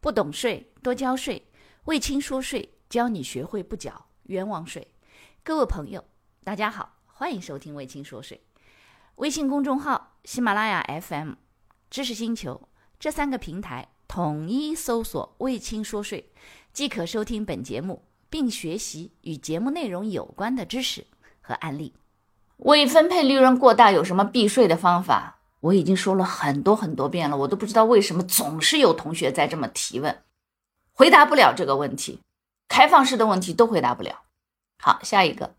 [0.00, 1.46] 不懂税，多交税。
[1.84, 4.88] 魏青说税，教你学会不缴冤枉税。
[5.44, 6.02] 各位朋友，
[6.42, 8.40] 大家好，欢迎收听魏青说税。
[9.16, 11.34] 微信公众号、喜马拉雅 FM、
[11.90, 12.68] 知识星球
[12.98, 16.32] 这三个平台统一搜索“魏青说税”，
[16.72, 21.06] 即可收听本节目，并学习与节目内容有关的知识
[21.42, 21.92] 和案例。
[22.56, 25.39] 未分配利润过大有什么避税的方法？
[25.60, 30.22] 我已经说了很多很多遍了，我都不知道为什么总是有同学在这么提问，
[30.92, 32.20] 回答不了这个问题，
[32.68, 34.22] 开放式的问题都回答不了。
[34.78, 35.54] 好，下一个，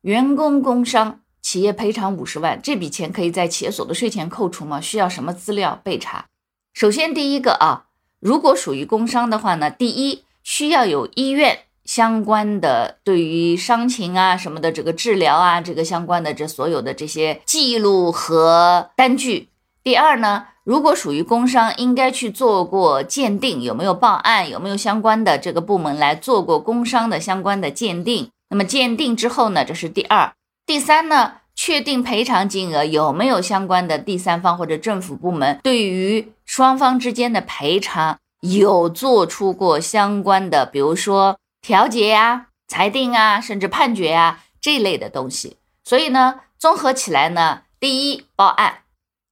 [0.00, 4.80] 员工工伤，企业赔偿五十万，这笔钱可以在企业所得税前扣除吗？
[4.80, 6.26] 需要什么资料备查？
[6.72, 7.86] 首先第一个啊，
[8.18, 19.48] 如果属于工伤的话呢，第一需要有医院相关的对于伤情啊什么的这个治疗啊这个相关的这所有的这些记录和单据。
[19.82, 28.30] 第二呢，如果属于工伤，应该去做过鉴定，有没有报案，有没有相关的这个部门来做过工伤的相关的鉴定？
[28.48, 30.32] 那么鉴定之后呢，这是第二。
[30.64, 45.56] 第三呢，确定赔偿金额有没有相关的第三方或者政府部门对于双方之间的赔偿有做出过相关的，比如说调解呀、裁定啊，甚至判决啊这一类的东西。
[45.82, 48.80] 所以呢，综合起来呢，第一报案。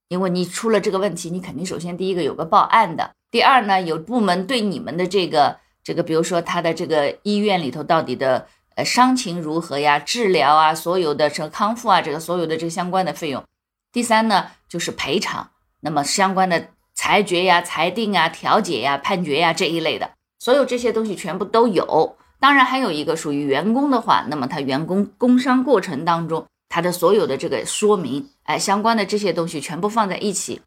[0.09, 13.45] 因为你出了这个问题，你肯定首先第一个有个报案的，第二呢有部门对你们的这个这个，比如说他的这个医院里头到底的呃伤情如何呀，治疗啊，所有的这个康复啊，这个所有的这个相关的费用。
[13.93, 22.17] 第三呢就是赔偿，那么相关的裁决呀、裁定啊、调解呀、判决呀这一类的，所有这些东西全部都有。
[22.43, 26.45] 当然还有一个属于员工的话，那么他员工工伤过程当中。
[26.69, 30.63] 他的所有的这个说明，哎，相关的这些东西全部放在一起，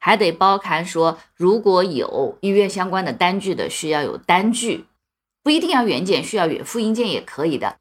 [0.00, 4.86] 还得包含说，如果有医院相关的单据的，需要有单据，
[5.44, 7.76] 不一定要原件，需要远复印件也可以的。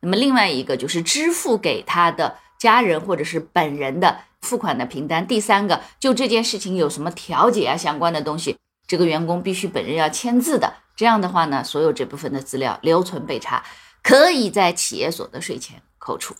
[0.00, 5.26] 那么另外一个就是支付给他的家人或者是本人的付款的凭单。
[5.26, 10.72] 第三个，就这件事情有什么调解啊相关的东西，这个员工必须本人要签字的。
[10.96, 13.64] 这样的话呢，所有这部分的资料留存备查，
[14.02, 16.34] 可以在企业所得税前扣除。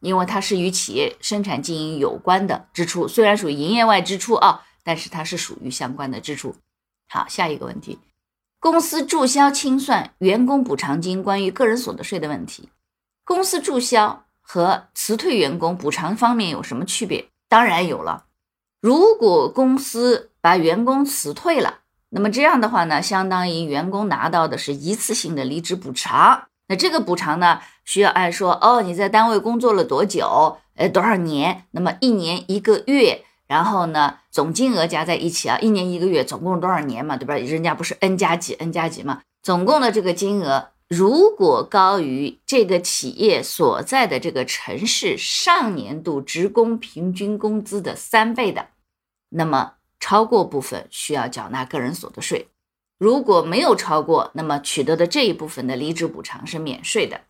[0.00, 6.56] 因为它是与企业生产经营有关的支出，虽然属于营业外支出啊，但是它是属于相关的支出。
[7.06, 7.98] 好，下一个问题，
[8.58, 12.70] 公司注销清算员工补偿金关于个人所得税的问题，
[13.24, 17.28] 公司注销和辞退员工补偿方面有什么区别？
[17.46, 18.24] 当然有了。
[18.80, 21.79] 如果公司把员工辞退了，
[22.10, 26.48] 那么这样的话呢，相当于员工拿到的是一次性的离职补偿。
[26.68, 30.58] 那这个补偿呢，需要按说哦，你在单位工作了多久？
[30.76, 31.64] 呃，多少年？
[31.72, 37.34] 那么一年一个月，然后呢，总金额加在一起啊，一年一个月，总共多少年嘛，对吧？
[37.34, 48.68] 人家不是 n 加几 n 加几嘛，总共的这个金额，如果高于这个企业所在的这个城市上年度职工平均工资的三倍的，
[49.30, 52.48] 那么超过部分需要缴纳个人所得税。
[52.98, 57.20] 如果没有超过，那么取得的这一部分的离职补偿是免税的。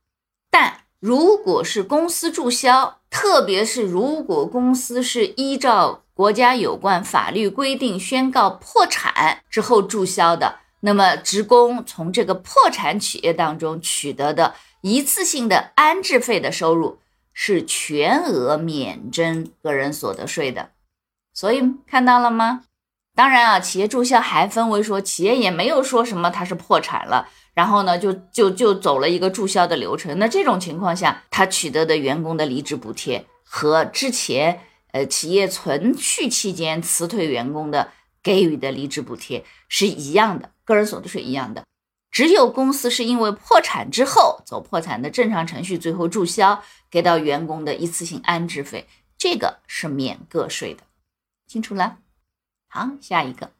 [0.51, 16.99] 但如果是公司注销，特别是如果公司是依照国家有关法律规定宣告破产之后注销的，那么职工从这个破产企业当中取得的一次性的安置费的收入
[17.33, 20.71] 是全额免征个人所得税的。
[21.33, 22.63] 所以看到了吗？
[23.15, 30.19] 当然啊，企业注销还分为说，企业也没有说什么它是破产了，然后呢就就就走了一个注销的流程。
[30.19, 34.61] 那这种情况下，他取得的员工的离职补贴和之前
[34.93, 37.91] 呃企业存续期间辞退员工的
[38.23, 41.65] 给予的离职补贴是一样的，个人所得税一样的。
[42.11, 50.83] 只有公司是因为破产之后走破产的正常程序，最后注销给到员工的一次性安置费，这个是免个税的，
[51.51, 51.97] 清楚了？
[52.69, 53.51] 好，下一个，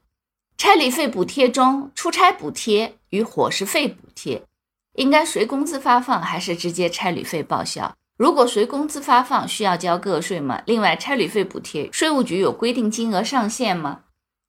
[0.57, 4.45] 差旅费补贴中，出差补贴与伙食费补贴
[4.93, 7.93] 应该随工资发放还是直接差旅费报销？
[8.15, 10.63] 如果随工资发放，需要交个税吗？
[10.65, 14.03] 另外，差旅费补贴，税务局有规定金额上限吗？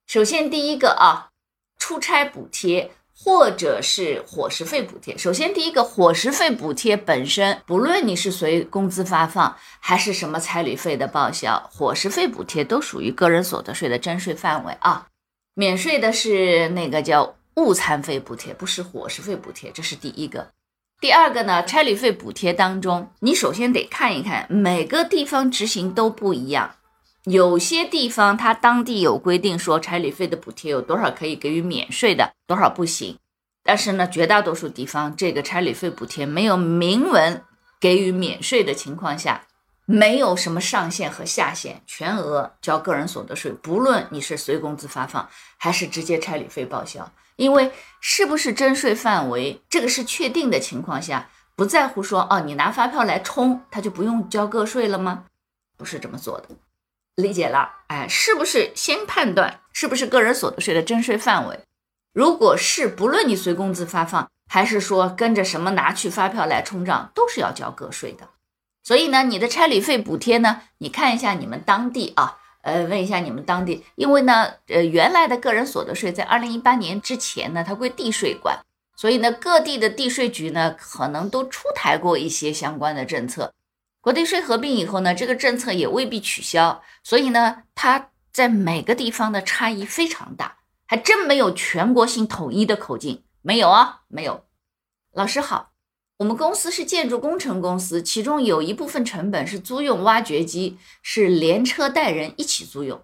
[0.07, 1.31] 首先，第一个啊，
[1.77, 2.93] 出差补贴。
[3.25, 5.17] 或者是伙食费补贴。
[5.17, 15.07] 首先，第一个伙食费补贴本身，不论你是随工资发放，还是什么差旅费的报销，伙食费补贴都属于个人所得税的征税范围啊。
[15.55, 20.49] 免税的是那个叫误餐费补贴，不是伙食费补贴，这是第一个。
[21.01, 26.75] 第二个呢，差旅费补贴当中，你首先得看一看每个地方执行都不一样。
[27.25, 33.19] 有些地方它当地有规定说差旅费的补贴有多少可以给予免税的，多少不行。
[33.63, 37.45] 但是呢，绝大多数地方这个差旅费补贴没有明文
[37.81, 39.47] 给予免税的情况下，
[39.87, 45.29] 没有什么上限和下限，全额交个人所得税，不论你是随工资发放
[45.59, 47.71] 还是直接差旅费报销，因为
[48.01, 55.27] 是不是征税范围这个是确定的情况下，不在乎说哦，你拿发票来充，他就不用交个税了吗？
[55.77, 56.49] 不是这么做的，
[57.17, 57.71] 理解了？
[57.89, 61.61] 哎，是不是先判断是不是个人所得税的征税范围？
[62.13, 68.29] 如果是不论你随工资发放，还是说跟着什么拿去发票来冲账，都是要交个税的。
[68.83, 78.59] 所以呢，你的差旅费补贴呢，你看一下你们当地啊，呃，问一下你们当地，因为呢，呃，原来的个人所得税在二零一八年之前呢，它归地税管，
[78.97, 83.53] 所以呢，各地的地税局呢，可能都出台过一些相关的政策。
[84.03, 90.59] 国地税合并以后呢，这个政策也未必取消，所以呢，它在每个地方的差异非常大。
[90.85, 94.45] 还真没有全国性统一的口径，没有啊，没有。
[95.15, 95.71] 老师好，
[96.19, 103.01] 我们公司是建筑工程公司，其中有一部分成本是租用挖掘机，是连车带人一起租用。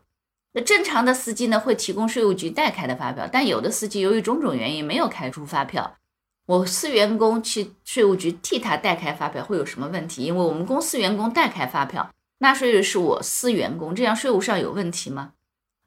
[0.52, 5.96] 那正常的司机呢，会提供税务局代开的发票，但有的司机由于种种原因没有开出发票，
[6.48, 10.24] 我司员工去税务局替他代开发票会有什么问题？
[10.24, 15.32] 因为我们公司员工代开发票，纳税人是我司员工，这样税务上有问题吗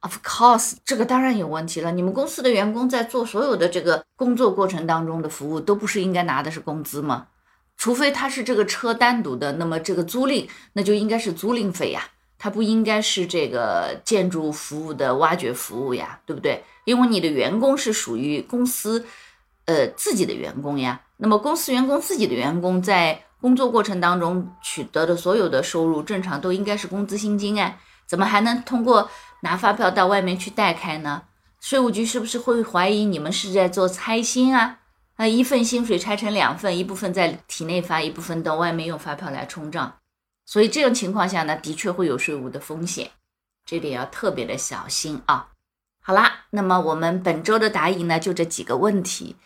[0.02, 1.90] ？Of course，这个当然有问题了。
[1.90, 7.26] 你们公司的员工在做所有的这个工作过程当中的服务，都不是应该拿的是工资吗？
[7.76, 16.62] 除非他是这个车单独的，那么这个租赁那就应该是租赁费呀，它不应该是这个建筑服务的挖掘服务呀，对不对？
[16.84, 19.04] 因为你的员工是属于公司，
[19.72, 21.00] 呃自己的员工呀。
[21.16, 29.08] 那么公司员工自己的员工在工作过程当中取得的所有的收入，正常都应该是工资薪金哎，怎么还能通过？
[29.44, 31.22] 拿发票到外面去代开呢？
[31.60, 34.78] 税务局是不是会怀疑你们是在做拆薪啊？
[35.16, 39.92] 啊，一份薪水拆成两份，一部分在体内发，一部分到外面用发票来冲账。
[40.46, 43.10] 所以这种情况下呢，的确会有税务的风险，
[43.64, 45.48] 这点要特别的小心啊。
[46.00, 49.36] 好啦，那么我们本周的答疑呢，就这几个问题。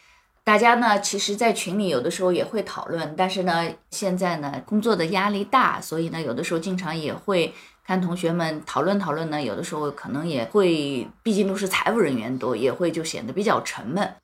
[0.47, 7.53] 大家呢，其实，在群里有的时候也会讨论，但是呢，现在呢，工作的压力大，所以呢，有的时候经常也会。
[7.85, 14.15] 看同学们讨论讨论呢，有的时候可能也会，毕竟都是财务人员多，也会就显得比较沉闷。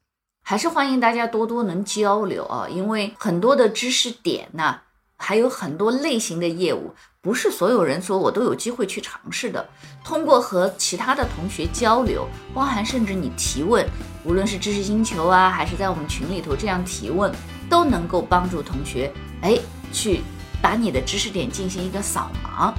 [0.45, 4.79] 还是欢迎大家多多能交流啊，因为很多的知识点呢，
[5.17, 9.69] 还有很多类型的业务，不是所有人说我都有机会去尝试的。
[10.05, 13.85] 通过和其他的同学交流，包含甚至你提问，
[14.25, 17.33] 无论是知识星球啊，还是在我们群里头这样提问，
[17.69, 19.59] 都能够帮助同学哎
[19.93, 20.21] 去
[20.63, 22.73] 把你的知识点进行一个扫盲。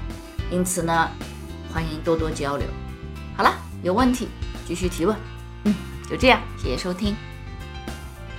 [0.50, 1.10] 因此呢，
[1.74, 2.68] 欢迎多多交流。
[3.36, 3.54] 好了，
[3.84, 4.30] 有问题
[4.66, 5.18] 继续提问。
[5.66, 5.75] 嗯，
[6.10, 7.16] 就这样，谢谢收听，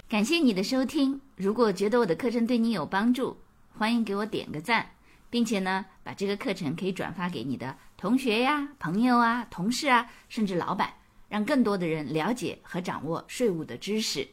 [0.09, 1.21] 感谢你的收听。
[1.37, 3.37] 如果觉得我的课程对你有帮助，
[3.77, 4.87] 欢迎给我点个赞，
[5.29, 10.91] 并且呢，把这个课程可以转发给你的同学呀、朋友啊、同事啊，甚至老板，
[11.29, 14.29] 让更多的人了解和掌握税务的知识。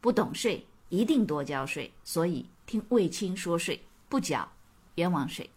[0.00, 4.50] 不懂税一定多交税，所以听卫青说税，不缴
[4.96, 5.48] 冤枉税。